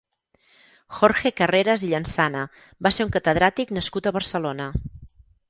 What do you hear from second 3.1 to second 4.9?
catedràtic nascut a Barcelona.